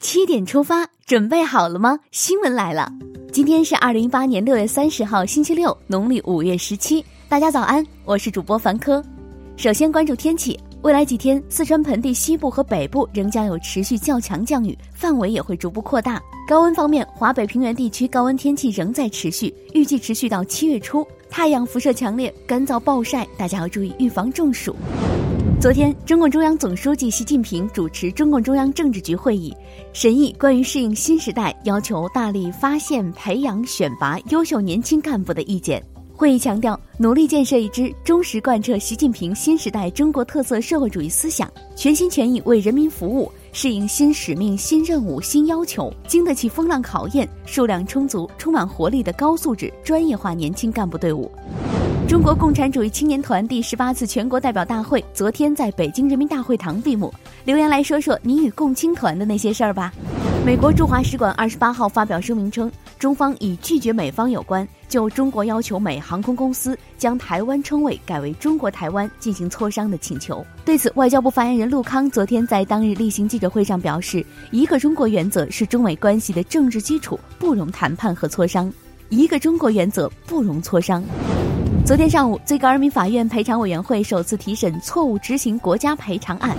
[0.00, 1.98] 七点出发，准备好了吗？
[2.10, 2.90] 新闻来了，
[3.32, 7.04] 今天是二零一八年六月三十号，星期六，农历五月十七。
[7.28, 9.02] 大家早安，我是主播凡科。
[9.56, 16.20] 首先关注天气，未来几天，四川盆地西部和北部仍将有持续较强降雨，范围也会逐步扩大。
[16.48, 21.06] 高温方面，华北平原地区高温天气仍在持续，预计持续到七月初。
[21.30, 24.74] 太阳辐射强烈，干燥暴晒，大家要注意预防中暑。
[25.60, 29.52] 昨天，中共中央总书记习近平主持中共中央政治局会议，
[29.92, 35.84] 审议关于适应新时代要求大力发现、培养、选拔优秀年轻干部的意见。
[36.14, 51.28] 会议强调，努力建设一支忠实贯彻习近平新时代中国特色社会主义思想、全心全意为人民服务、适应新使命、新任务、新要求、经得起风浪考验、数量充足、充满活力的高素质专业化年轻干部队伍。
[52.08, 57.12] 中国共产主义青年团第十八次全国代表大会昨天在北京人民大会堂闭幕。
[57.44, 59.92] 留言来说说你与共青团的那些事儿吧。
[60.42, 70.42] 美国驻华使馆二十八号发表声明称，中方已拒绝美方有关就中国要求美航空公司将台湾称谓改为中国台湾进行磋商的请求。
[70.64, 78.72] 对此，外交部发言人陆康昨天在当日例行记者会上表示，一个中国原则是中美关系的政治基础，不容谈判和磋商。
[79.10, 81.04] 一个中国原则不容磋商。
[81.88, 86.54] 昨天上午，最高人民法院赔偿委员会首次提审错误执行国家赔偿案。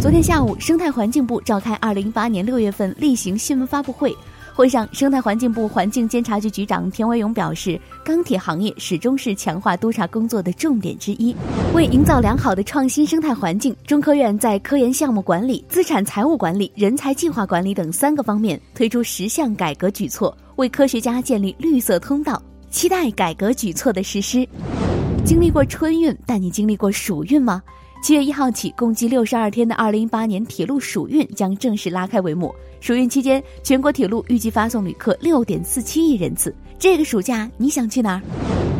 [0.00, 4.12] 昨天下午，生态环境部召开二零一八年六月份例行新闻发布会。
[4.52, 11.32] 会上，生态环境部环境监察局局长田维勇表示，钢铁行业始终是强化督查工作的重点之一。
[11.74, 22.42] 为营造良好的创新生态环境，中科院在科研项目管理、资产财务管理、人才计划管理等三个方面推出十项改革举措，为科学家建立绿色通道。
[22.72, 24.48] 期待改革举措的实施。
[25.24, 27.62] 经历过春运，但你经历过暑运吗？
[28.02, 32.52] 七月一号起，共计六十二天的二零一八年铁路暑运将正式拉开帷幕。
[32.80, 36.52] 暑运期间，全国铁路预计发送旅客六点四七亿人次。
[36.78, 38.22] 这个暑假你想去哪儿？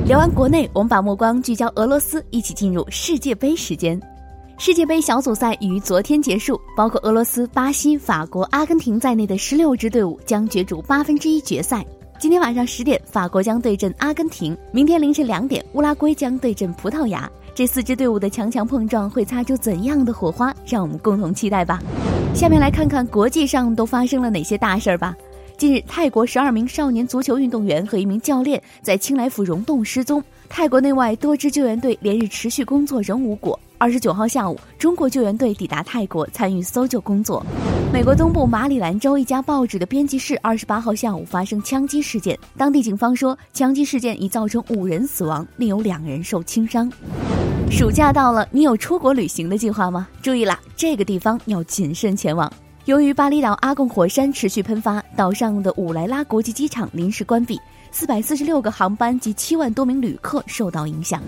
[0.09, 4.01] 聊完国内，我们把目光聚焦俄罗斯，一起进入世界杯时间。
[4.59, 11.87] 世界杯小组赛于昨天结束，包括俄罗斯、巴西、法国、阿根廷在内的十六支队伍将角逐八分之一决赛。
[12.23, 17.29] 今天晚上十点，法国将对阵阿根廷；明天凌晨两点，乌拉圭将对阵葡萄牙。
[17.53, 20.55] 这四支队伍的强强碰撞会擦出怎样的火花？
[20.65, 21.83] 让我们共同期待吧。
[22.33, 25.17] 下面来看看国际上都发生了哪些大事儿吧。
[25.59, 33.59] 近日，泰国十二名少年足球运动员和一名教练在清莱府溶洞失踪，泰国内外多支救援队连日持续工作仍无果。
[33.79, 37.45] 二十九号下午，中国救援队抵达泰国参与搜救工作。
[37.93, 46.91] 美国东部马里兰州一家报纸的编辑室二十八号下午发生枪击事件，当地警方说，枪击事件已造成五人死亡，另有两人受轻伤。
[47.71, 50.09] 暑假到了，你有出国旅行的计划吗？
[50.23, 52.51] 注意啦，这个地方要谨慎前往。
[52.87, 57.61] 由于巴厘岛阿贡火山持续喷发，岛上的五莱拉国际机场临时关闭，
[57.91, 61.21] 四百四十六个航班及七万多名旅客受到影响。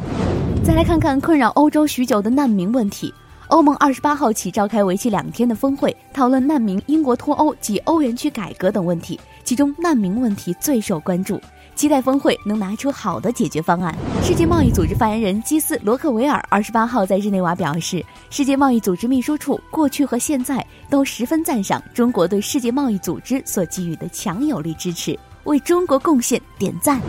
[0.64, 3.12] 再来看看困扰欧洲许久的难民问题。
[3.48, 9.20] 欧盟二十八号起召开为期两天的峰会，讨论难民、英国脱欧及欧元区改革等问题。
[9.44, 11.38] 其中，难民问题最受关注，
[11.74, 13.94] 期待峰会能拿出好的解决方案。
[14.22, 25.18] 世界贸易组织发言人基斯罗克维尔二十八号在日内瓦表示，世界贸易组织秘书处过去和现在都十分赞赏中国对世界贸易组织所给予的强有力支持。
[25.44, 27.00] 为中国贡献点赞。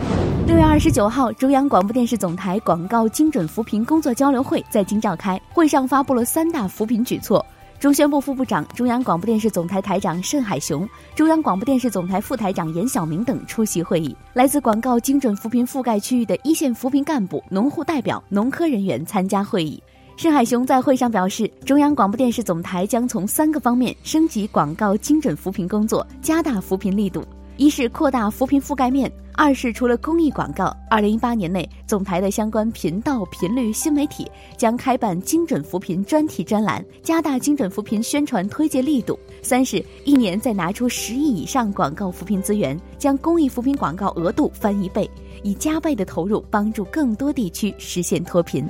[0.47, 7.43] 六月二十九号，中央广播电视总台广告精准扶贫工作交流会在京召开，会上发布了三大扶贫举措。
[7.77, 14.15] 中宣部副部长、中央广播电视总台台长盛海雄、中央广播电视总台副台长严晓明等出席会议。
[14.33, 19.81] 来自广告精准扶贫覆盖区域的一线扶贫干部、农户代表、农科人员参加会议。
[20.15, 27.21] 盛海雄在会上表示，中央广播电视总台将从三个方面升级广告精准扶贫工作，加大扶贫力度。
[27.57, 34.25] 一是扩大扶贫覆盖面，二是除了公益广告，二零一八年内总台的相关频道、频率、新媒体
[34.57, 39.19] 将开办精准扶贫专题专栏，加大精准扶贫宣传推介力度。
[39.41, 45.09] 三是一年再拿出十亿以上广告扶贫资源，将公益扶贫广告额度翻一倍，
[45.43, 48.65] 以加倍的投入帮助更多地区实现脱贫。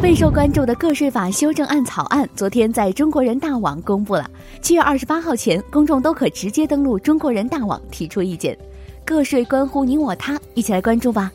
[0.00, 4.30] 备受关注的个税法修正案草案，昨天在中国人大网公布了。
[4.62, 8.56] 七月二十八号前，公众都可直接登录中国人大网提出意见。
[9.06, 11.32] 个税关乎你我他，一起来关注吧。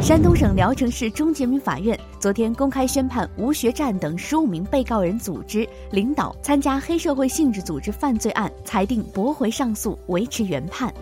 [0.00, 10.92] 山东省聊城市中级人民法院昨天公开宣判吴学占等十五名被告人组织、领导参加黑社会性质组织犯罪案，裁定驳回上诉，维持原判。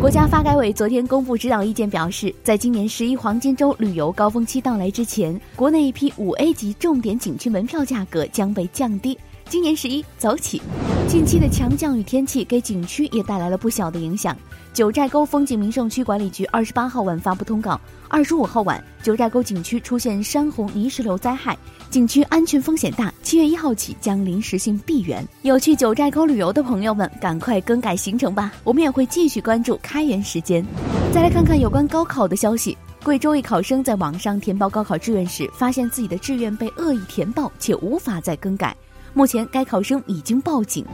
[0.00, 9.16] 国家发改委昨天公布指导意见，表示，在今年十一黄金周旅游高峰期到来之前，国内一批五 A 级重点景区门票价格将被降低。
[9.48, 10.60] 今年十一，走起！
[11.06, 14.36] 近期的强降雨天气给景区也带来了不小的影响。
[14.72, 21.56] 九寨沟风景名胜区管理局二十八号晚发布通告，二十五号晚，九寨沟景区出现山洪泥石流灾害，
[21.90, 25.24] 景区安全风险大，七月一号起将临时性闭园。
[25.42, 28.52] 有去九寨沟旅游的朋友们，赶快更改行程吧！
[28.64, 30.64] 我们也会继续关注开园时间。
[31.12, 38.76] 再来看看有关高考的消息，贵州一考生在网上填报高考志愿时，发现自己的志愿被恶意填报，且无法再更改。
[39.16, 40.84] 目前，该考生已经报警。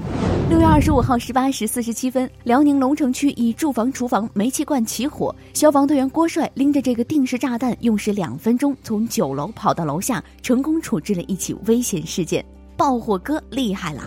[0.50, 12.44] 六月二十五号十八时四十七分，辽宁龙城区一住房厨房煤气罐起火，消防队员郭帅拎着这个定时炸弹，用时两分钟从九楼跑到楼下，成功处置了一起危险事件。
[12.76, 14.02] 爆火哥厉害了！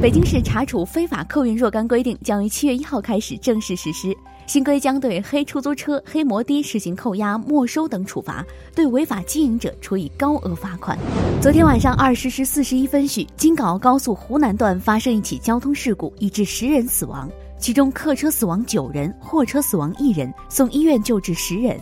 [0.00, 4.16] 北京市查处非法客运若干规定将于七月一号开始正式实施。
[4.50, 8.44] 新规将对黑出租车、黑摩的实行扣押、没收等处罚，
[8.74, 10.98] 对违法经营者处以高额罚款。
[11.40, 17.30] 昨天晚上二十时四十一分许，京港澳高速湖南段发生一起交通事故，已致十人死亡，
[17.60, 21.78] 其中客车死亡九人，货车死亡一人，送医院救治十人。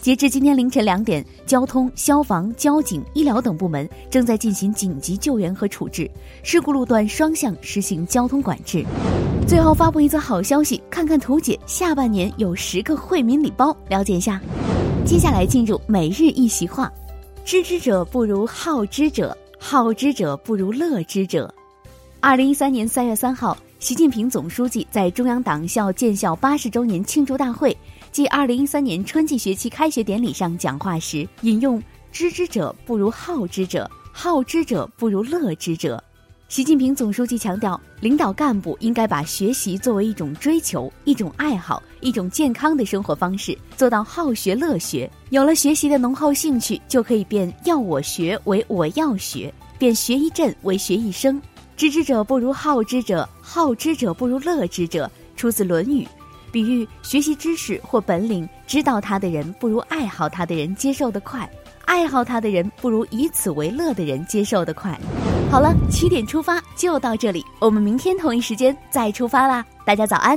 [0.00, 6.08] 截至今天凌晨两点，交通、消防、交警、医疗等部门正在进行紧急救援和处置，
[6.44, 8.86] 事故路段双向实行交通管制。
[9.46, 14.40] 最后发布一则好消息，看看图解，下半年有十个惠民礼包，了解一下。
[15.04, 16.90] 接下来进入每日一席话：
[17.44, 21.54] 知之者不如好之者，好之者不如乐之者。
[22.20, 27.76] 二零一三年三月三号，习近平总书记在中央党校建校八十周年庆祝大会。
[28.12, 36.02] 暨二零一三年春季学期开学典礼上讲话时，引用“知之者不如好之者，好之者不如乐之者”。
[36.54, 45.10] 习近平总书记强调，领导干部应该把学习作为一种追求、一种爱好、一种健康的生活方式，做到好学乐学。
[45.30, 51.42] 有了学习的浓厚兴趣，就可以变要我学为我要学，变学一阵为学一生。
[51.76, 56.04] 知之者不如好之者，好之者不如乐之者，出自《论语》。
[56.52, 61.50] 比喻学习知识或本领，知道它的人不如爱好它的人接受的快，
[61.84, 64.96] 爱好它的人不如以此为乐的人接受的快。
[65.54, 69.64] 好了，七点出发就到这里，我们明天同一时间再出发啦！
[69.84, 70.36] 大家早安。